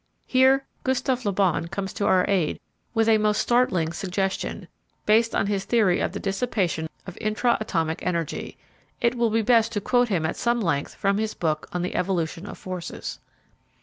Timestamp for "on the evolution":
11.71-12.47